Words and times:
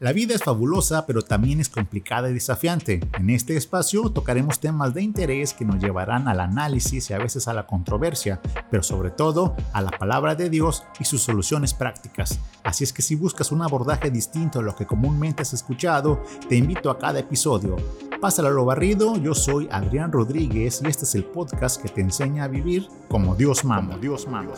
La 0.00 0.14
vida 0.14 0.34
es 0.34 0.42
fabulosa, 0.42 1.04
pero 1.04 1.20
también 1.20 1.60
es 1.60 1.68
complicada 1.68 2.30
y 2.30 2.32
desafiante. 2.32 3.06
En 3.18 3.28
este 3.28 3.58
espacio 3.58 4.08
tocaremos 4.08 4.58
temas 4.58 4.94
de 4.94 5.02
interés 5.02 5.52
que 5.52 5.66
nos 5.66 5.78
llevarán 5.78 6.26
al 6.26 6.40
análisis 6.40 7.10
y 7.10 7.12
a 7.12 7.18
veces 7.18 7.48
a 7.48 7.52
la 7.52 7.66
controversia, 7.66 8.40
pero 8.70 8.82
sobre 8.82 9.10
todo 9.10 9.54
a 9.74 9.82
la 9.82 9.90
palabra 9.90 10.34
de 10.34 10.48
Dios 10.48 10.84
y 10.98 11.04
sus 11.04 11.20
soluciones 11.20 11.74
prácticas. 11.74 12.40
Así 12.64 12.82
es 12.82 12.94
que 12.94 13.02
si 13.02 13.14
buscas 13.14 13.52
un 13.52 13.60
abordaje 13.60 14.10
distinto 14.10 14.60
a 14.60 14.62
lo 14.62 14.74
que 14.74 14.86
comúnmente 14.86 15.42
has 15.42 15.52
escuchado, 15.52 16.22
te 16.48 16.56
invito 16.56 16.90
a 16.90 16.98
cada 16.98 17.18
episodio. 17.18 17.76
Pásalo 18.22 18.48
a 18.48 18.52
lo 18.52 18.64
barrido, 18.64 19.18
yo 19.18 19.34
soy 19.34 19.68
Adrián 19.70 20.12
Rodríguez 20.12 20.80
y 20.82 20.88
este 20.88 21.04
es 21.04 21.14
el 21.14 21.24
podcast 21.24 21.78
que 21.82 21.90
te 21.90 22.00
enseña 22.00 22.44
a 22.44 22.48
vivir 22.48 22.88
como 23.10 23.34
Dios 23.34 23.66
manda. 23.66 23.98
Dios 23.98 24.26
manda. 24.26 24.54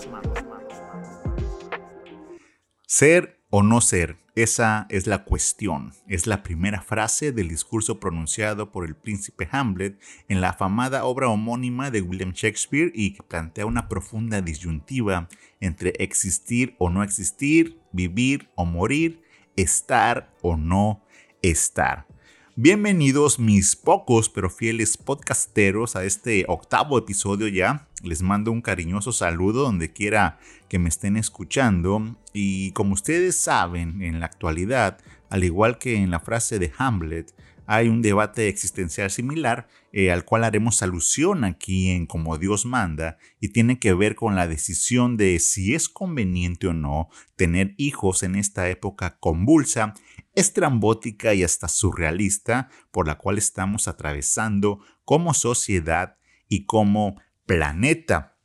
Ser 2.87 3.41
o 3.51 3.65
no 3.65 3.81
ser, 3.81 4.22
esa 4.35 4.87
es 4.89 5.07
la 5.07 5.25
cuestión. 5.25 5.93
Es 6.09 6.27
la 6.27 6.43
primera 6.43 6.81
frase 6.81 7.33
del 7.33 7.49
discurso 7.49 8.01
pronunciado 8.01 8.73
por 8.73 8.87
el 8.87 8.97
príncipe 8.97 9.47
Hamlet 9.51 10.01
en 10.29 10.41
la 10.41 10.51
afamada 10.51 11.05
obra 11.05 11.29
homónima 11.29 11.91
de 11.91 12.01
William 12.01 12.33
Shakespeare 12.33 12.91
y 12.95 13.13
que 13.13 13.23
plantea 13.23 13.67
una 13.67 13.89
profunda 13.89 14.41
disyuntiva 14.41 15.29
entre 15.61 15.91
existir 15.99 16.75
o 16.79 16.89
no 16.89 17.03
existir, 17.03 17.79
vivir 17.93 18.49
o 18.55 18.65
morir, 18.65 19.23
estar 19.57 20.35
o 20.41 20.57
no 20.57 21.05
estar. 21.43 22.07
Bienvenidos 22.55 23.39
mis 23.39 23.77
pocos 23.77 24.29
pero 24.29 24.51
fieles 24.51 24.99
podcasteros 24.99 25.97
a 25.97 26.05
este 26.05 26.45
octavo 26.49 26.99
episodio 26.99 27.49
ya. 27.49 27.89
Les 28.03 28.21
mando 28.21 28.53
un 28.53 28.61
cariñoso 28.61 29.11
saludo 29.11 29.63
donde 29.63 29.91
quiera 29.95 30.39
que 30.69 30.79
me 30.79 30.91
estén 30.91 31.17
escuchando. 31.17 32.15
Y 32.35 32.73
como 32.73 32.93
ustedes 32.93 33.37
saben, 33.37 34.03
en 34.03 34.21
la 34.21 34.27
actualidad, 34.27 34.99
al 35.31 35.45
igual 35.45 35.79
que 35.79 35.97
en 35.97 36.11
la 36.11 36.21
frase 36.21 36.59
de 36.59 36.71
Hamlet, 36.77 37.33
hay 37.67 37.89
un 37.89 38.03
debate 38.03 38.49
existencial 38.49 39.11
similar 39.11 39.69
eh, 39.93 40.11
al 40.11 40.25
cual 40.25 40.45
haremos 40.45 40.83
alusión 40.83 41.45
aquí 41.45 41.91
en 41.91 42.07
Como 42.07 42.39
Dios 42.39 42.67
manda 42.67 43.19
y 43.41 43.49
tiene 43.49 43.79
que 43.79 43.95
ver 43.95 44.15
con 44.15 44.35
la 44.35 44.49
decisión 44.49 45.17
de 45.17 45.39
si 45.39 45.75
es 45.75 45.89
conveniente 45.89 46.67
o 46.67 46.73
no 46.73 47.09
tener 47.37 47.75
hijos 47.77 48.23
en 48.23 48.37
esta 48.37 48.69
época 48.69 49.19
convulsa, 49.19 49.95
estrambótica 50.35 51.35
y 51.35 51.45
hasta 51.45 51.69
surrealista 51.69 52.69
por 52.91 53.07
la 53.07 53.17
cual 53.17 53.39
estamos 53.39 53.89
atravesando 53.89 54.81
como 55.05 55.35
sociedad 55.35 56.17
y 56.49 56.65
como 56.65 57.17
planeta. 57.47 58.37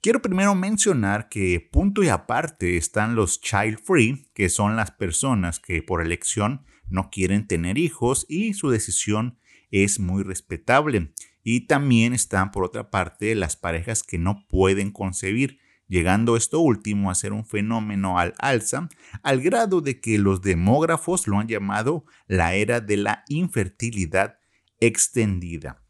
Quiero 0.00 0.20
primero 0.20 0.54
mencionar 0.54 1.30
que 1.30 1.66
punto 1.72 2.02
y 2.02 2.08
aparte 2.08 2.76
están 2.76 3.14
los 3.14 3.40
child 3.40 3.78
free, 3.82 4.26
que 4.34 4.50
son 4.50 4.76
las 4.76 4.90
personas 4.90 5.60
que 5.60 5.82
por 5.82 6.02
elección 6.02 6.66
no 6.88 7.10
quieren 7.10 7.46
tener 7.46 7.78
hijos 7.78 8.26
y 8.28 8.54
su 8.54 8.70
decisión 8.70 9.38
es 9.70 9.98
muy 9.98 10.22
respetable. 10.22 11.12
Y 11.42 11.66
también 11.66 12.14
están 12.14 12.50
por 12.50 12.64
otra 12.64 12.90
parte 12.90 13.34
las 13.34 13.56
parejas 13.56 14.02
que 14.02 14.18
no 14.18 14.46
pueden 14.48 14.90
concebir, 14.90 15.58
llegando 15.88 16.36
esto 16.36 16.60
último 16.60 17.10
a 17.10 17.14
ser 17.14 17.32
un 17.32 17.44
fenómeno 17.44 18.18
al 18.18 18.34
alza, 18.38 18.88
al 19.22 19.42
grado 19.42 19.80
de 19.80 20.00
que 20.00 20.18
los 20.18 20.40
demógrafos 20.40 21.26
lo 21.28 21.38
han 21.38 21.48
llamado 21.48 22.04
la 22.26 22.54
era 22.54 22.80
de 22.80 22.96
la 22.96 23.24
infertilidad 23.28 24.38
extendida. 24.80 25.82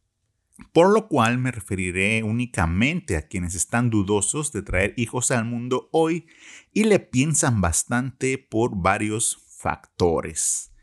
Por 0.72 0.92
lo 0.92 1.08
cual 1.08 1.38
me 1.38 1.50
referiré 1.50 2.22
únicamente 2.22 3.16
a 3.16 3.26
quienes 3.26 3.54
están 3.54 3.90
dudosos 3.90 4.52
de 4.52 4.62
traer 4.62 4.94
hijos 4.96 5.30
al 5.30 5.44
mundo 5.44 5.88
hoy 5.92 6.26
y 6.72 6.84
le 6.84 7.00
piensan 7.00 7.60
bastante 7.60 8.38
por 8.38 8.76
varios 8.76 9.38
factores. 9.58 10.73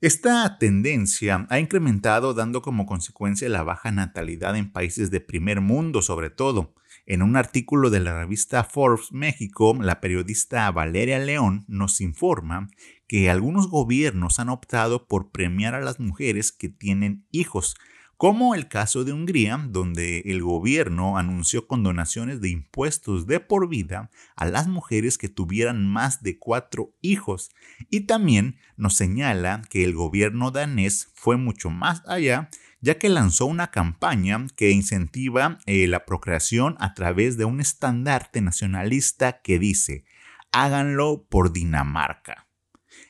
Esta 0.00 0.58
tendencia 0.58 1.44
ha 1.50 1.58
incrementado 1.58 2.32
dando 2.32 2.62
como 2.62 2.86
consecuencia 2.86 3.48
la 3.48 3.64
baja 3.64 3.90
natalidad 3.90 4.56
en 4.56 4.70
países 4.70 5.10
de 5.10 5.20
primer 5.20 5.60
mundo 5.60 6.02
sobre 6.02 6.30
todo. 6.30 6.72
En 7.04 7.20
un 7.20 7.34
artículo 7.34 7.90
de 7.90 7.98
la 7.98 8.16
revista 8.16 8.62
Forbes 8.62 9.10
México, 9.10 9.76
la 9.80 10.00
periodista 10.00 10.70
Valeria 10.70 11.18
León 11.18 11.64
nos 11.66 12.00
informa 12.00 12.68
que 13.08 13.28
algunos 13.28 13.68
gobiernos 13.68 14.38
han 14.38 14.50
optado 14.50 15.08
por 15.08 15.32
premiar 15.32 15.74
a 15.74 15.80
las 15.80 15.98
mujeres 15.98 16.52
que 16.52 16.68
tienen 16.68 17.26
hijos, 17.32 17.74
como 18.18 18.56
el 18.56 18.66
caso 18.66 19.04
de 19.04 19.12
Hungría, 19.12 19.64
donde 19.70 20.22
el 20.26 20.42
gobierno 20.42 21.18
anunció 21.18 21.68
condonaciones 21.68 22.40
de 22.40 22.48
impuestos 22.48 23.28
de 23.28 23.38
por 23.38 23.68
vida 23.68 24.10
a 24.34 24.44
las 24.46 24.66
mujeres 24.66 25.18
que 25.18 25.28
tuvieran 25.28 25.86
más 25.86 26.20
de 26.20 26.36
cuatro 26.36 26.92
hijos. 27.00 27.52
Y 27.90 28.00
también 28.00 28.58
nos 28.76 28.96
señala 28.96 29.62
que 29.70 29.84
el 29.84 29.94
gobierno 29.94 30.50
danés 30.50 31.12
fue 31.14 31.36
mucho 31.36 31.70
más 31.70 32.02
allá, 32.08 32.50
ya 32.80 32.98
que 32.98 33.08
lanzó 33.08 33.46
una 33.46 33.70
campaña 33.70 34.44
que 34.56 34.72
incentiva 34.72 35.60
eh, 35.66 35.86
la 35.86 36.04
procreación 36.04 36.74
a 36.80 36.94
través 36.94 37.38
de 37.38 37.44
un 37.44 37.60
estandarte 37.60 38.40
nacionalista 38.40 39.42
que 39.42 39.60
dice, 39.60 40.04
háganlo 40.50 41.24
por 41.28 41.52
Dinamarca. 41.52 42.47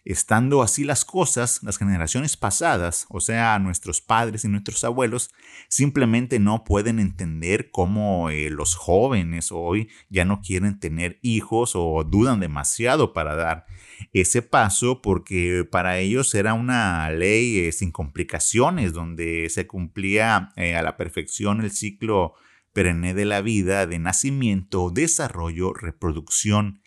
Estando 0.08 0.62
así 0.62 0.84
las 0.84 1.04
cosas, 1.04 1.62
las 1.62 1.76
generaciones 1.76 2.38
pasadas, 2.38 3.04
o 3.10 3.20
sea, 3.20 3.58
nuestros 3.58 4.00
padres 4.00 4.42
y 4.42 4.48
nuestros 4.48 4.82
abuelos, 4.82 5.30
simplemente 5.68 6.38
no 6.38 6.64
pueden 6.64 6.98
entender 6.98 7.70
cómo 7.70 8.30
eh, 8.30 8.48
los 8.48 8.74
jóvenes 8.74 9.52
hoy 9.52 9.90
ya 10.08 10.24
no 10.24 10.40
quieren 10.40 10.80
tener 10.80 11.18
hijos 11.20 11.72
o 11.74 12.04
dudan 12.04 12.40
demasiado 12.40 13.12
para 13.12 13.34
dar 13.34 13.66
ese 14.14 14.40
paso 14.40 15.02
porque 15.02 15.68
para 15.70 15.98
ellos 15.98 16.34
era 16.34 16.54
una 16.54 17.10
ley 17.10 17.58
eh, 17.58 17.72
sin 17.72 17.92
complicaciones, 17.92 18.94
donde 18.94 19.50
se 19.50 19.66
cumplía 19.66 20.52
eh, 20.56 20.74
a 20.74 20.82
la 20.82 20.96
perfección 20.96 21.60
el 21.60 21.70
ciclo 21.70 22.32
perenne 22.72 23.12
de 23.12 23.26
la 23.26 23.42
vida 23.42 23.86
de 23.86 23.98
nacimiento, 23.98 24.88
desarrollo, 24.88 25.74
reproducción 25.74 26.80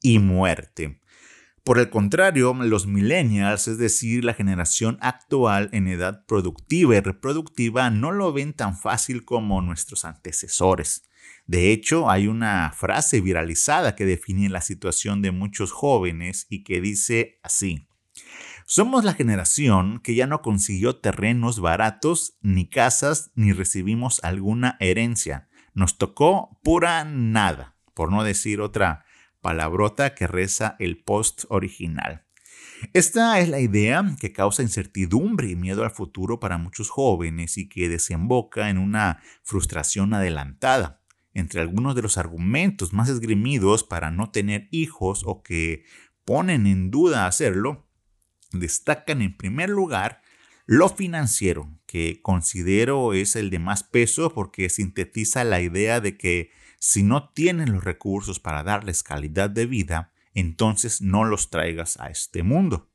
y 0.00 0.20
muerte. 0.20 0.99
Por 1.64 1.78
el 1.78 1.90
contrario, 1.90 2.54
los 2.54 2.86
millennials, 2.86 3.68
es 3.68 3.76
decir, 3.76 4.24
la 4.24 4.32
generación 4.32 4.96
actual 5.02 5.68
en 5.72 5.88
edad 5.88 6.24
productiva 6.26 6.96
y 6.96 7.00
reproductiva, 7.00 7.90
no 7.90 8.12
lo 8.12 8.32
ven 8.32 8.54
tan 8.54 8.78
fácil 8.78 9.24
como 9.24 9.60
nuestros 9.60 10.06
antecesores. 10.06 11.02
De 11.46 11.70
hecho, 11.70 12.08
hay 12.08 12.28
una 12.28 12.72
frase 12.74 13.20
viralizada 13.20 13.94
que 13.94 14.06
define 14.06 14.48
la 14.48 14.62
situación 14.62 15.20
de 15.20 15.32
muchos 15.32 15.70
jóvenes 15.70 16.46
y 16.48 16.64
que 16.64 16.80
dice 16.80 17.40
así. 17.42 17.88
Somos 18.66 19.04
la 19.04 19.14
generación 19.14 20.00
que 20.00 20.14
ya 20.14 20.26
no 20.26 20.42
consiguió 20.42 20.96
terrenos 20.96 21.60
baratos, 21.60 22.38
ni 22.40 22.68
casas, 22.68 23.32
ni 23.34 23.52
recibimos 23.52 24.22
alguna 24.22 24.76
herencia. 24.80 25.48
Nos 25.74 25.98
tocó 25.98 26.58
pura 26.62 27.04
nada, 27.04 27.76
por 27.94 28.10
no 28.10 28.22
decir 28.22 28.60
otra 28.60 29.04
palabrota 29.40 30.14
que 30.14 30.26
reza 30.26 30.76
el 30.78 31.02
post 31.02 31.44
original. 31.48 32.26
Esta 32.92 33.38
es 33.40 33.48
la 33.48 33.60
idea 33.60 34.04
que 34.18 34.32
causa 34.32 34.62
incertidumbre 34.62 35.50
y 35.50 35.56
miedo 35.56 35.84
al 35.84 35.90
futuro 35.90 36.40
para 36.40 36.58
muchos 36.58 36.88
jóvenes 36.88 37.58
y 37.58 37.68
que 37.68 37.88
desemboca 37.88 38.70
en 38.70 38.78
una 38.78 39.22
frustración 39.42 40.14
adelantada. 40.14 41.02
Entre 41.32 41.60
algunos 41.60 41.94
de 41.94 42.02
los 42.02 42.18
argumentos 42.18 42.92
más 42.92 43.08
esgrimidos 43.08 43.84
para 43.84 44.10
no 44.10 44.30
tener 44.30 44.68
hijos 44.70 45.22
o 45.24 45.42
que 45.42 45.84
ponen 46.24 46.66
en 46.66 46.90
duda 46.90 47.26
hacerlo, 47.26 47.86
destacan 48.52 49.22
en 49.22 49.36
primer 49.36 49.68
lugar 49.68 50.22
lo 50.66 50.88
financiero, 50.88 51.68
que 51.86 52.20
considero 52.22 53.12
es 53.12 53.36
el 53.36 53.50
de 53.50 53.58
más 53.58 53.82
peso 53.82 54.32
porque 54.32 54.68
sintetiza 54.68 55.44
la 55.44 55.60
idea 55.60 56.00
de 56.00 56.16
que 56.16 56.50
si 56.80 57.02
no 57.02 57.28
tienen 57.28 57.72
los 57.72 57.84
recursos 57.84 58.40
para 58.40 58.62
darles 58.62 59.02
calidad 59.02 59.50
de 59.50 59.66
vida, 59.66 60.12
entonces 60.32 61.02
no 61.02 61.24
los 61.24 61.50
traigas 61.50 62.00
a 62.00 62.08
este 62.08 62.42
mundo. 62.42 62.90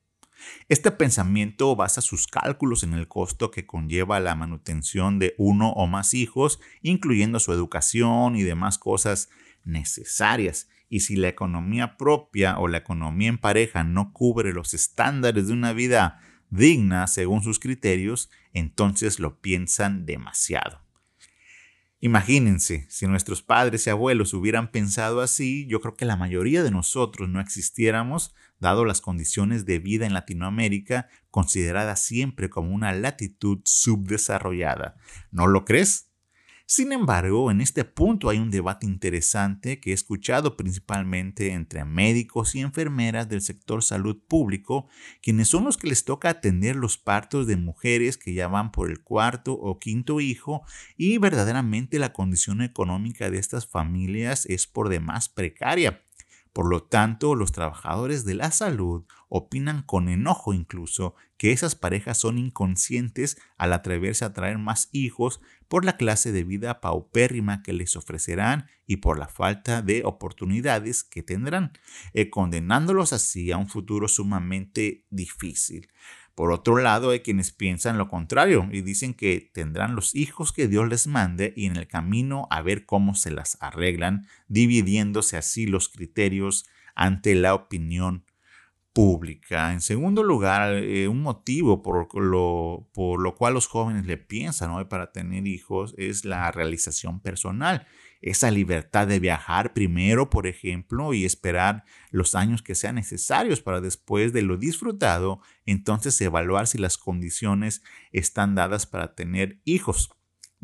Este 0.70 0.90
pensamiento 0.90 1.76
basa 1.76 2.02
sus 2.02 2.26
cálculos 2.26 2.82
en 2.84 2.94
el 2.94 3.08
costo 3.08 3.52
que 3.52 3.68
conlleva 3.68 4.20
la 4.20 4.36
manutención 4.36 5.20
de 5.20 5.36
uno 5.38 5.70
o 5.72 5.86
más 5.86 6.16
hijos, 6.16 6.60
incluyendo 6.82 7.40
su 7.40 7.54
educación 7.54 8.36
y 8.36 8.42
demás 8.42 8.80
cosas 8.80 9.30
necesarias. 9.64 10.68
Y 10.90 11.02
si 11.02 11.16
la 11.16 11.30
economía 11.30 11.96
propia 11.96 12.58
o 12.58 12.68
la 12.68 12.80
economía 12.80 13.30
en 13.30 13.38
pareja 13.38 13.84
no 13.84 14.14
cubre 14.14 14.52
los 14.52 14.74
estándares 14.74 15.48
de 15.48 15.54
una 15.54 15.74
vida 15.74 16.22
digna 16.50 17.06
según 17.06 17.44
sus 17.44 17.60
criterios, 17.60 18.32
entonces 18.52 19.20
lo 19.20 19.42
piensan 19.42 20.08
demasiado. 20.08 20.85
Imagínense, 22.06 22.86
si 22.88 23.08
nuestros 23.08 23.42
padres 23.42 23.88
y 23.88 23.90
abuelos 23.90 24.36
hubieran 24.36 24.70
pensado 24.70 25.22
así, 25.22 25.66
yo 25.66 25.82
creo 25.82 25.96
que 25.96 26.06
la 26.06 26.16
mayoría 26.16 26.62
de 26.62 26.70
nosotros 26.70 27.30
no 27.30 27.42
existiéramos, 27.42 28.32
dado 28.60 28.86
las 28.86 29.02
condiciones 29.02 29.66
de 29.66 29.80
vida 29.80 30.06
en 30.06 30.14
Latinoamérica, 30.14 31.10
considerada 31.32 31.96
siempre 31.96 32.48
como 32.48 32.76
una 32.76 32.92
latitud 32.92 33.62
subdesarrollada. 33.66 34.98
¿No 35.32 35.48
lo 35.48 35.66
crees? 35.66 36.12
Sin 36.68 36.92
embargo, 36.92 37.52
en 37.52 37.62
este 37.62 37.86
punto 37.86 38.28
hay 38.28 38.40
un 38.40 38.50
debate 38.50 38.88
interesante 38.88 39.80
que 39.80 39.92
he 39.92 39.94
escuchado 39.94 40.58
principalmente 40.58 41.52
entre 41.52 41.86
médicos 41.86 42.56
y 42.56 42.62
enfermeras 42.62 43.30
del 43.30 43.42
sector 43.42 43.84
salud 43.84 44.18
público, 44.28 44.88
quienes 45.22 45.48
son 45.48 45.66
los 45.66 45.78
que 45.78 45.88
les 45.88 46.06
toca 46.06 46.30
atender 46.30 46.76
los 46.76 46.98
partos 46.98 47.46
de 47.46 47.56
mujeres 47.56 48.18
que 48.18 48.34
ya 48.34 48.48
van 48.48 48.72
por 48.72 48.90
el 48.90 49.04
cuarto 49.04 49.54
o 49.54 49.78
quinto 49.78 50.20
hijo 50.20 50.64
y 50.98 51.20
verdaderamente 51.20 52.00
la 52.00 52.14
condición 52.14 52.64
económica 52.64 53.30
de 53.30 53.38
estas 53.38 53.68
familias 53.68 54.48
es 54.48 54.66
por 54.66 54.90
demás 54.90 55.30
precaria. 55.30 56.05
Por 56.56 56.70
lo 56.70 56.84
tanto, 56.84 57.36
los 57.36 57.52
trabajadores 57.52 58.24
de 58.24 58.34
la 58.34 58.50
salud 58.50 59.04
opinan 59.28 59.82
con 59.82 60.08
enojo 60.08 60.54
incluso 60.54 61.14
que 61.36 61.52
esas 61.52 61.76
parejas 61.76 62.18
son 62.18 62.38
inconscientes 62.38 63.36
al 63.58 63.74
atreverse 63.74 64.24
a 64.24 64.32
traer 64.32 64.58
más 64.58 64.88
hijos 64.94 65.42
por 65.68 65.84
la 65.84 65.98
clase 65.98 66.32
de 66.32 66.46
vida 66.46 66.80
paupérrima 66.80 67.62
que 67.62 67.74
les 67.74 67.98
ofrecerán 67.98 68.68
y 68.88 68.98
por 68.98 69.20
la 69.20 69.28
falta 69.28 69.82
de 69.82 70.04
oportunidades 70.06 71.04
que 71.04 71.24
tendrán, 71.24 71.74
eh, 72.14 72.30
condenándolos 72.30 73.12
así 73.12 73.52
a 73.52 73.58
un 73.58 73.68
futuro 73.68 74.08
sumamente 74.08 75.04
difícil. 75.10 75.90
Por 76.36 76.52
otro 76.52 76.78
lado, 76.78 77.12
hay 77.12 77.22
quienes 77.22 77.54
piensan 77.54 77.98
lo 77.98 78.10
contrario 78.10 78.68
y 78.72 78.82
dicen 78.82 79.14
que 79.14 79.50
tendrán 79.54 79.96
los 79.96 80.14
hijos 80.14 80.52
que 80.52 80.68
Dios 80.68 80.88
les 80.90 81.08
mande 81.08 81.54
y 81.56 81.66
en 81.66 81.78
el 81.78 81.88
camino 81.88 82.48
a 82.52 82.62
ver 82.62 82.86
cómo 82.86 83.16
se 83.16 83.32
las 83.32 83.58
arreglan, 83.62 84.28
dividiéndose 84.50 85.38
así 85.38 85.66
los 85.66 85.88
criterios 85.88 86.66
ante 86.94 87.36
la 87.36 87.54
opinión 87.56 88.26
pública. 88.96 89.74
En 89.74 89.82
segundo 89.82 90.24
lugar, 90.24 90.74
eh, 90.76 91.10
un 91.10 91.22
motivo 91.22 91.84
por 91.84 92.08
lo, 92.16 92.90
por 92.94 93.22
lo 93.22 93.36
cual 93.36 93.54
los 93.54 93.68
jóvenes 93.68 94.06
le 94.06 94.16
piensan 94.16 94.72
hoy 94.72 94.86
para 94.86 95.12
tener 95.12 95.46
hijos 95.46 95.94
es 95.98 96.24
la 96.24 96.50
realización 96.52 97.20
personal 97.20 97.86
esa 98.26 98.50
libertad 98.50 99.08
de 99.08 99.20
viajar 99.20 99.74
primero, 99.74 100.32
por 100.32 100.48
ejemplo, 100.48 101.14
y 101.14 101.26
esperar 101.26 101.86
los 102.10 102.34
años 102.34 102.64
que 102.64 102.74
sean 102.74 102.96
necesarios 102.96 103.62
para 103.62 103.82
después 103.82 104.34
de 104.34 104.42
lo 104.42 104.58
disfrutado, 104.58 105.42
entonces 105.68 106.20
evaluar 106.22 106.66
si 106.66 106.80
las 106.80 106.98
condiciones 106.98 107.84
están 108.12 108.56
dadas 108.56 108.88
para 108.88 109.14
tener 109.14 109.60
hijos. 109.64 110.15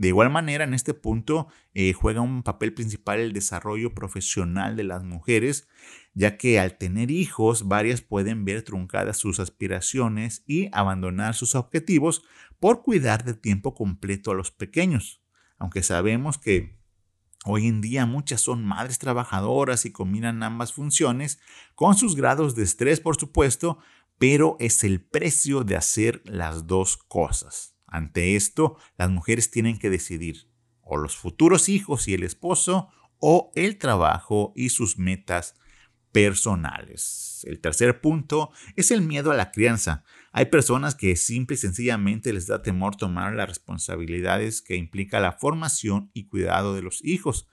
De 0.01 0.07
igual 0.07 0.31
manera, 0.31 0.63
en 0.63 0.73
este 0.73 0.95
punto 0.95 1.49
eh, 1.75 1.93
juega 1.93 2.21
un 2.21 2.41
papel 2.41 2.73
principal 2.73 3.19
el 3.19 3.33
desarrollo 3.33 3.93
profesional 3.93 4.75
de 4.75 4.83
las 4.83 5.03
mujeres, 5.03 5.67
ya 6.15 6.37
que 6.37 6.59
al 6.59 6.79
tener 6.79 7.11
hijos, 7.11 7.67
varias 7.67 8.01
pueden 8.01 8.43
ver 8.43 8.63
truncadas 8.63 9.17
sus 9.17 9.39
aspiraciones 9.39 10.43
y 10.47 10.69
abandonar 10.71 11.35
sus 11.35 11.53
objetivos 11.53 12.23
por 12.59 12.81
cuidar 12.81 13.23
de 13.25 13.35
tiempo 13.35 13.75
completo 13.75 14.31
a 14.31 14.33
los 14.33 14.49
pequeños. 14.49 15.21
Aunque 15.59 15.83
sabemos 15.83 16.39
que 16.39 16.81
Hoy 17.43 17.67
en 17.67 17.81
día 17.81 18.05
muchas 18.05 18.41
son 18.41 18.63
madres 18.63 18.99
trabajadoras 18.99 19.85
y 19.87 19.91
combinan 19.91 20.43
ambas 20.43 20.73
funciones, 20.73 21.39
con 21.73 21.95
sus 21.95 22.15
grados 22.15 22.55
de 22.55 22.61
estrés 22.61 22.99
por 22.99 23.19
supuesto, 23.19 23.79
pero 24.19 24.57
es 24.59 24.83
el 24.83 25.01
precio 25.01 25.63
de 25.63 25.75
hacer 25.75 26.21
las 26.25 26.67
dos 26.67 26.97
cosas. 26.97 27.75
Ante 27.91 28.35
esto, 28.35 28.77
las 28.97 29.11
mujeres 29.11 29.51
tienen 29.51 29.77
que 29.77 29.91
decidir 29.91 30.47
o 30.81 30.97
los 30.97 31.15
futuros 31.15 31.69
hijos 31.69 32.07
y 32.07 32.15
el 32.15 32.23
esposo 32.23 32.89
o 33.19 33.51
el 33.53 33.77
trabajo 33.77 34.53
y 34.55 34.69
sus 34.69 34.97
metas 34.97 35.55
personales. 36.11 37.45
El 37.47 37.59
tercer 37.59 38.01
punto 38.01 38.51
es 38.75 38.91
el 38.91 39.01
miedo 39.01 39.31
a 39.31 39.35
la 39.35 39.51
crianza. 39.51 40.03
Hay 40.31 40.45
personas 40.45 40.95
que 40.95 41.15
simple 41.15 41.55
y 41.55 41.57
sencillamente 41.57 42.33
les 42.33 42.47
da 42.47 42.61
temor 42.61 42.95
tomar 42.95 43.35
las 43.35 43.47
responsabilidades 43.47 44.61
que 44.61 44.75
implica 44.75 45.19
la 45.19 45.33
formación 45.33 46.09
y 46.13 46.27
cuidado 46.27 46.73
de 46.73 46.81
los 46.81 47.03
hijos. 47.03 47.47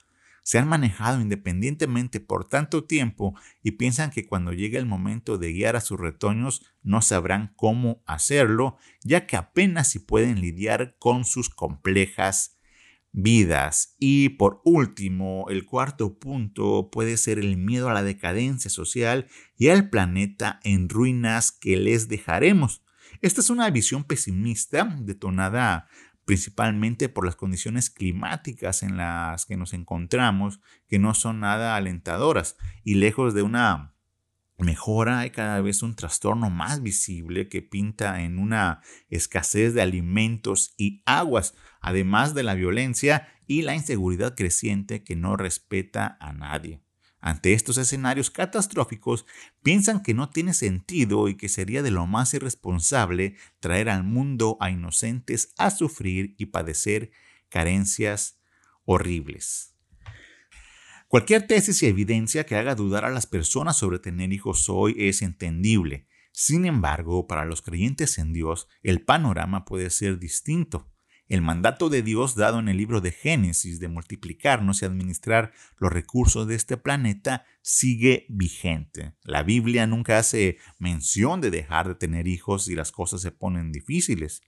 Se 0.49 0.57
han 0.57 0.67
manejado 0.67 1.21
independientemente 1.21 2.19
por 2.19 2.43
tanto 2.49 2.83
tiempo 2.85 3.35
y 3.61 3.73
piensan 3.73 4.09
que 4.09 4.25
cuando 4.25 4.51
llegue 4.51 4.79
el 4.79 4.87
momento 4.87 5.37
de 5.37 5.53
guiar 5.53 5.75
a 5.75 5.79
sus 5.79 5.99
retoños 5.99 6.65
no 6.81 7.03
sabrán 7.03 7.53
cómo 7.55 8.01
hacerlo, 8.07 8.75
ya 9.03 9.27
que 9.27 9.35
apenas 9.35 9.91
si 9.91 9.99
pueden 9.99 10.41
lidiar 10.41 10.95
con 10.97 11.23
sus 11.23 11.49
complejas 11.49 12.57
vidas. 13.11 13.93
Y 13.99 14.29
por 14.29 14.59
último, 14.65 15.45
el 15.49 15.65
cuarto 15.65 16.17
punto 16.17 16.89
puede 16.91 17.17
ser 17.17 17.37
el 17.37 17.57
miedo 17.57 17.87
a 17.87 17.93
la 17.93 18.01
decadencia 18.01 18.71
social 18.71 19.27
y 19.55 19.67
al 19.67 19.91
planeta 19.91 20.59
en 20.63 20.89
ruinas 20.89 21.51
que 21.51 21.77
les 21.77 22.07
dejaremos. 22.07 22.83
Esta 23.21 23.41
es 23.41 23.51
una 23.51 23.69
visión 23.69 24.03
pesimista 24.03 24.97
detonada 25.01 25.89
principalmente 26.29 27.09
por 27.09 27.25
las 27.25 27.35
condiciones 27.35 27.89
climáticas 27.89 28.83
en 28.83 28.97
las 28.97 29.47
que 29.47 29.57
nos 29.57 29.73
encontramos, 29.73 30.59
que 30.87 30.99
no 30.99 31.15
son 31.15 31.39
nada 31.39 31.75
alentadoras 31.75 32.55
y 32.83 32.93
lejos 32.93 33.33
de 33.33 33.41
una 33.41 33.95
mejora 34.59 35.21
hay 35.21 35.31
cada 35.31 35.59
vez 35.61 35.81
un 35.81 35.95
trastorno 35.95 36.51
más 36.51 36.83
visible 36.83 37.49
que 37.49 37.63
pinta 37.63 38.21
en 38.21 38.37
una 38.37 38.81
escasez 39.09 39.73
de 39.73 39.81
alimentos 39.81 40.75
y 40.77 41.01
aguas, 41.07 41.55
además 41.81 42.35
de 42.35 42.43
la 42.43 42.53
violencia 42.53 43.27
y 43.47 43.63
la 43.63 43.73
inseguridad 43.73 44.35
creciente 44.35 45.03
que 45.03 45.15
no 45.15 45.35
respeta 45.35 46.15
a 46.19 46.31
nadie. 46.31 46.79
Ante 47.21 47.53
estos 47.53 47.77
escenarios 47.77 48.31
catastróficos, 48.31 49.25
piensan 49.61 50.01
que 50.01 50.13
no 50.13 50.29
tiene 50.29 50.53
sentido 50.53 51.27
y 51.27 51.35
que 51.35 51.49
sería 51.49 51.83
de 51.83 51.91
lo 51.91 52.07
más 52.07 52.33
irresponsable 52.33 53.35
traer 53.59 53.89
al 53.89 54.03
mundo 54.03 54.57
a 54.61 54.71
inocentes 54.71 55.53
a 55.57 55.69
sufrir 55.69 56.35
y 56.37 56.47
padecer 56.47 57.11
carencias 57.49 58.39
horribles. 58.85 59.75
Cualquier 61.09 61.47
tesis 61.47 61.81
y 61.83 61.87
evidencia 61.87 62.45
que 62.45 62.55
haga 62.55 62.75
dudar 62.75 63.03
a 63.03 63.09
las 63.09 63.25
personas 63.25 63.75
sobre 63.77 63.99
tener 63.99 64.31
hijos 64.31 64.69
hoy 64.69 64.95
es 64.97 65.21
entendible. 65.21 66.07
Sin 66.31 66.65
embargo, 66.65 67.27
para 67.27 67.45
los 67.45 67.61
creyentes 67.61 68.17
en 68.17 68.31
Dios, 68.31 68.67
el 68.83 69.01
panorama 69.01 69.65
puede 69.65 69.89
ser 69.89 70.19
distinto. 70.19 70.88
El 71.29 71.43
mandato 71.43 71.89
de 71.89 72.01
Dios 72.01 72.33
dado 72.33 72.57
en 72.57 72.69
el 72.69 72.77
libro 72.77 73.01
de 73.01 73.11
Génesis 73.11 73.79
de 73.79 73.87
multiplicarnos 73.87 74.81
y 74.81 74.85
administrar 74.85 75.53
los 75.77 75.93
recursos 75.93 76.47
de 76.47 76.55
este 76.55 76.75
planeta 76.75 77.45
sigue 77.61 78.25
vigente. 78.29 79.13
La 79.21 79.43
Biblia 79.43 79.85
nunca 79.85 80.17
hace 80.17 80.57
mención 80.79 81.39
de 81.39 81.51
dejar 81.51 81.87
de 81.87 81.93
tener 81.93 82.27
hijos 82.27 82.65
si 82.65 82.73
las 82.73 82.91
cosas 82.91 83.21
se 83.21 83.29
ponen 83.29 83.71
difíciles. 83.71 84.41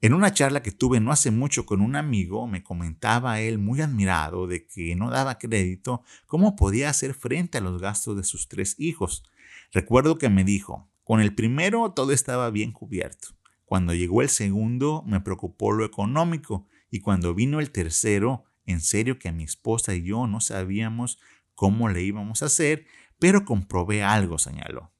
En 0.00 0.14
una 0.14 0.32
charla 0.32 0.62
que 0.62 0.70
tuve 0.70 1.00
no 1.00 1.10
hace 1.10 1.32
mucho 1.32 1.66
con 1.66 1.80
un 1.80 1.96
amigo, 1.96 2.46
me 2.46 2.62
comentaba 2.62 3.40
él 3.40 3.58
muy 3.58 3.80
admirado 3.80 4.46
de 4.46 4.68
que 4.68 4.94
no 4.94 5.10
daba 5.10 5.38
crédito 5.38 6.04
cómo 6.26 6.54
podía 6.54 6.88
hacer 6.88 7.14
frente 7.14 7.58
a 7.58 7.62
los 7.62 7.82
gastos 7.82 8.16
de 8.16 8.22
sus 8.22 8.46
tres 8.46 8.76
hijos. 8.78 9.24
Recuerdo 9.72 10.18
que 10.18 10.28
me 10.28 10.44
dijo, 10.44 10.88
con 11.02 11.20
el 11.20 11.34
primero 11.34 11.90
todo 11.94 12.12
estaba 12.12 12.48
bien 12.50 12.70
cubierto. 12.70 13.39
Cuando 13.70 13.94
llegó 13.94 14.20
el 14.20 14.30
segundo 14.30 15.04
me 15.06 15.20
preocupó 15.20 15.70
lo 15.70 15.84
económico 15.84 16.66
y 16.90 16.98
cuando 16.98 17.36
vino 17.36 17.60
el 17.60 17.70
tercero, 17.70 18.42
en 18.66 18.80
serio 18.80 19.20
que 19.20 19.30
mi 19.30 19.44
esposa 19.44 19.94
y 19.94 20.02
yo 20.02 20.26
no 20.26 20.40
sabíamos 20.40 21.20
cómo 21.54 21.88
le 21.88 22.02
íbamos 22.02 22.42
a 22.42 22.46
hacer, 22.46 22.84
pero 23.20 23.44
comprobé 23.44 24.02
algo, 24.02 24.38
señaló. 24.38 24.92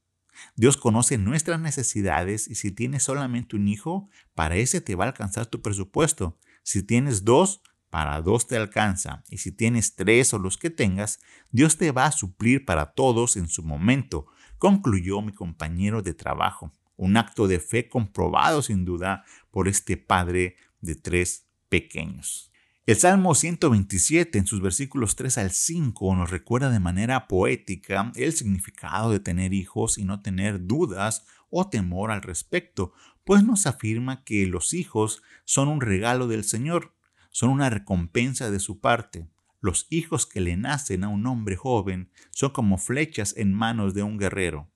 Dios 0.55 0.77
conoce 0.77 1.19
nuestras 1.19 1.59
necesidades 1.59 2.47
y 2.47 2.55
si 2.55 2.71
tienes 2.71 3.03
solamente 3.03 3.57
un 3.57 3.67
hijo, 3.67 4.09
para 4.37 4.55
ese 4.55 4.81
te 4.81 4.95
va 4.95 5.07
a 5.07 5.09
alcanzar 5.09 5.47
tu 5.47 5.63
presupuesto. 5.63 6.39
Si 6.63 6.85
tienes 6.85 7.25
dos, 7.25 7.63
para 7.91 8.23
dos 8.23 8.47
te 8.47 8.57
alcanza. 8.57 9.25
Y 9.29 9.39
si 9.39 9.51
tienes 9.51 9.97
tres 9.97 10.33
o 10.33 10.39
los 10.39 10.59
que 10.59 10.71
tengas, 10.71 11.19
Dios 11.51 11.77
te 11.77 11.91
va 11.91 12.07
a 12.07 12.13
suplir 12.13 12.65
para 12.65 12.93
todos 12.93 13.37
en 13.37 13.49
su 13.49 13.65
momento, 13.65 14.27
concluyó 14.59 15.23
mi 15.23 15.33
compañero 15.33 16.03
de 16.03 16.15
trabajo. 16.15 16.73
Un 17.01 17.17
acto 17.17 17.49
de 17.49 17.61
fe 17.61 17.89
comprobado 17.89 18.61
sin 18.61 18.85
duda 18.85 19.25
por 19.51 19.69
este 19.69 19.97
padre 19.97 20.57
de 20.83 20.97
tres 20.97 21.47
pequeños. 21.71 22.53
El 22.85 22.97
Salmo 22.97 23.35
127 23.35 24.37
en 24.37 24.47
sus 24.47 24.61
versículos 24.61 25.17
3 25.17 25.39
al 25.39 25.51
5 25.51 26.15
nos 26.15 26.29
recuerda 26.29 26.69
de 26.69 26.79
manera 26.79 27.27
poética 27.27 28.13
el 28.17 28.35
significado 28.35 29.11
de 29.13 29.19
tener 29.19 29.55
hijos 29.55 29.97
y 29.97 30.05
no 30.05 30.21
tener 30.21 30.67
dudas 30.67 31.25
o 31.49 31.71
temor 31.71 32.11
al 32.11 32.21
respecto, 32.21 32.93
pues 33.25 33.45
nos 33.45 33.65
afirma 33.67 34.23
que 34.23 34.47
los 34.47 34.75
hijos 34.75 35.23
son 35.47 35.69
un 35.69 35.81
regalo 35.81 36.29
del 36.29 36.45
Señor, 36.45 36.95
son 37.31 37.49
una 37.49 37.71
recompensa 37.71 38.51
de 38.51 38.61
su 38.61 38.79
parte. 38.79 39.27
Los 39.63 39.87
hijos 39.89 40.27
que 40.27 40.43
le 40.43 40.59
nacen 40.59 41.05
a 41.05 41.09
un 41.09 41.27
hombre 41.27 41.57
joven 41.57 42.11
son 42.31 42.51
como 42.51 42.77
flechas 42.77 43.35
en 43.39 43.55
manos 43.55 43.95
de 43.95 44.03
un 44.03 44.19
guerrero. 44.19 44.70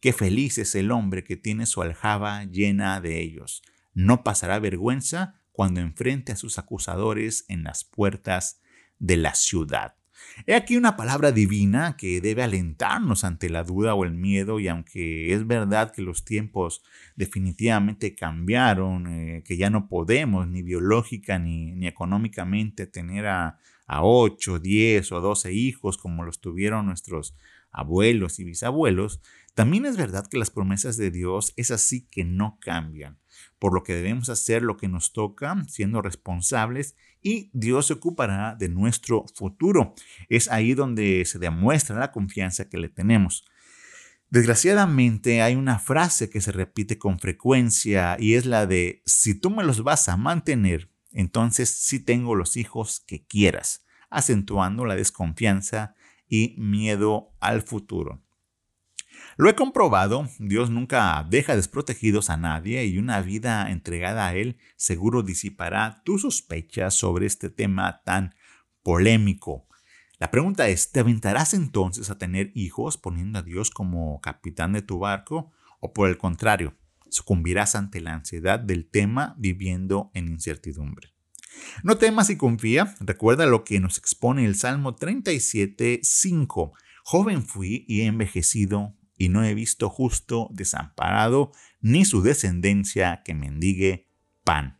Qué 0.00 0.12
feliz 0.12 0.58
es 0.58 0.76
el 0.76 0.92
hombre 0.92 1.24
que 1.24 1.36
tiene 1.36 1.66
su 1.66 1.82
aljaba 1.82 2.44
llena 2.44 3.00
de 3.00 3.20
ellos. 3.20 3.62
No 3.94 4.22
pasará 4.22 4.60
vergüenza 4.60 5.40
cuando 5.50 5.80
enfrente 5.80 6.30
a 6.30 6.36
sus 6.36 6.58
acusadores 6.58 7.44
en 7.48 7.64
las 7.64 7.82
puertas 7.82 8.60
de 9.00 9.16
la 9.16 9.34
ciudad. 9.34 9.96
He 10.46 10.54
aquí 10.54 10.76
una 10.76 10.96
palabra 10.96 11.32
divina 11.32 11.96
que 11.96 12.20
debe 12.20 12.44
alentarnos 12.44 13.24
ante 13.24 13.50
la 13.50 13.64
duda 13.64 13.94
o 13.94 14.04
el 14.04 14.12
miedo 14.12 14.60
y 14.60 14.68
aunque 14.68 15.32
es 15.32 15.46
verdad 15.46 15.92
que 15.92 16.02
los 16.02 16.24
tiempos 16.24 16.82
definitivamente 17.16 18.14
cambiaron, 18.14 19.06
eh, 19.08 19.42
que 19.44 19.56
ya 19.56 19.68
no 19.68 19.88
podemos 19.88 20.46
ni 20.46 20.62
biológica 20.62 21.40
ni, 21.40 21.86
económicamente 21.86 22.86
tener 22.86 23.26
a, 23.26 23.58
a 23.86 24.04
8, 24.04 24.60
10 24.60 25.10
o 25.12 25.20
12 25.20 25.52
hijos 25.52 25.98
como 25.98 26.24
los 26.24 26.40
tuvieron 26.40 26.86
nuestros 26.86 27.34
abuelos 27.70 28.38
y 28.38 28.44
bisabuelos, 28.44 29.20
también 29.58 29.86
es 29.86 29.96
verdad 29.96 30.24
que 30.28 30.38
las 30.38 30.50
promesas 30.50 30.96
de 30.96 31.10
Dios 31.10 31.52
es 31.56 31.72
así 31.72 32.06
que 32.12 32.22
no 32.22 32.60
cambian, 32.60 33.18
por 33.58 33.74
lo 33.74 33.82
que 33.82 33.92
debemos 33.92 34.28
hacer 34.28 34.62
lo 34.62 34.76
que 34.76 34.86
nos 34.86 35.12
toca, 35.12 35.60
siendo 35.66 36.00
responsables, 36.00 36.94
y 37.22 37.50
Dios 37.52 37.88
se 37.88 37.94
ocupará 37.94 38.54
de 38.54 38.68
nuestro 38.68 39.24
futuro. 39.34 39.96
Es 40.28 40.48
ahí 40.48 40.74
donde 40.74 41.24
se 41.24 41.40
demuestra 41.40 41.98
la 41.98 42.12
confianza 42.12 42.68
que 42.68 42.78
le 42.78 42.88
tenemos. 42.88 43.46
Desgraciadamente 44.30 45.42
hay 45.42 45.56
una 45.56 45.80
frase 45.80 46.30
que 46.30 46.40
se 46.40 46.52
repite 46.52 46.96
con 46.96 47.18
frecuencia 47.18 48.16
y 48.16 48.34
es 48.34 48.46
la 48.46 48.64
de, 48.64 49.02
si 49.06 49.34
tú 49.34 49.50
me 49.50 49.64
los 49.64 49.82
vas 49.82 50.08
a 50.08 50.16
mantener, 50.16 50.88
entonces 51.10 51.68
sí 51.68 51.98
tengo 51.98 52.36
los 52.36 52.56
hijos 52.56 53.02
que 53.08 53.26
quieras, 53.26 53.84
acentuando 54.08 54.84
la 54.84 54.94
desconfianza 54.94 55.96
y 56.28 56.54
miedo 56.58 57.34
al 57.40 57.62
futuro. 57.62 58.22
Lo 59.40 59.48
he 59.48 59.54
comprobado, 59.54 60.28
Dios 60.40 60.68
nunca 60.68 61.24
deja 61.30 61.54
desprotegidos 61.54 62.28
a 62.28 62.36
nadie 62.36 62.84
y 62.86 62.98
una 62.98 63.20
vida 63.20 63.70
entregada 63.70 64.26
a 64.26 64.34
Él 64.34 64.58
seguro 64.74 65.22
disipará 65.22 66.02
tus 66.04 66.22
sospechas 66.22 66.94
sobre 66.94 67.26
este 67.26 67.48
tema 67.48 68.02
tan 68.04 68.34
polémico. 68.82 69.68
La 70.18 70.32
pregunta 70.32 70.66
es, 70.66 70.90
¿te 70.90 70.98
aventarás 70.98 71.54
entonces 71.54 72.10
a 72.10 72.18
tener 72.18 72.50
hijos 72.56 72.98
poniendo 72.98 73.38
a 73.38 73.42
Dios 73.42 73.70
como 73.70 74.20
capitán 74.20 74.72
de 74.72 74.82
tu 74.82 74.98
barco? 74.98 75.52
¿O 75.78 75.92
por 75.92 76.08
el 76.08 76.18
contrario, 76.18 76.74
sucumbirás 77.08 77.76
ante 77.76 78.00
la 78.00 78.14
ansiedad 78.14 78.58
del 78.58 78.90
tema 78.90 79.36
viviendo 79.38 80.10
en 80.14 80.26
incertidumbre? 80.26 81.14
No 81.84 81.96
temas 81.96 82.28
y 82.30 82.36
confía. 82.36 82.92
Recuerda 82.98 83.46
lo 83.46 83.62
que 83.62 83.78
nos 83.78 83.98
expone 83.98 84.44
el 84.44 84.56
Salmo 84.56 84.96
37, 84.96 86.00
5. 86.02 86.72
Joven 87.04 87.44
fui 87.44 87.84
y 87.86 88.00
he 88.00 88.06
envejecido 88.06 88.97
y 89.18 89.28
no 89.28 89.44
he 89.44 89.54
visto 89.54 89.90
justo 89.90 90.48
desamparado 90.52 91.52
ni 91.80 92.04
su 92.04 92.22
descendencia 92.22 93.22
que 93.24 93.34
mendigue 93.34 94.06
pan. 94.44 94.78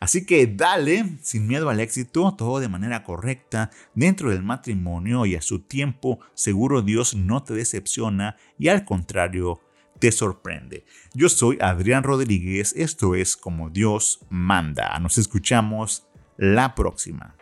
Así 0.00 0.24
que 0.24 0.46
dale, 0.46 1.18
sin 1.22 1.46
miedo 1.46 1.68
al 1.68 1.80
éxito, 1.80 2.34
todo 2.36 2.60
de 2.60 2.68
manera 2.68 3.02
correcta, 3.02 3.70
dentro 3.94 4.30
del 4.30 4.42
matrimonio 4.42 5.26
y 5.26 5.34
a 5.34 5.42
su 5.42 5.60
tiempo, 5.60 6.20
seguro 6.34 6.82
Dios 6.82 7.14
no 7.14 7.42
te 7.42 7.54
decepciona 7.54 8.36
y 8.58 8.68
al 8.68 8.84
contrario, 8.84 9.60
te 9.98 10.12
sorprende. 10.12 10.84
Yo 11.12 11.28
soy 11.28 11.58
Adrián 11.60 12.02
Rodríguez, 12.02 12.74
esto 12.76 13.14
es 13.14 13.36
como 13.36 13.70
Dios 13.70 14.20
manda. 14.28 14.98
Nos 14.98 15.18
escuchamos 15.18 16.06
la 16.36 16.74
próxima. 16.74 17.36